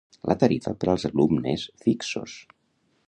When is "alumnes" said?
1.11-1.67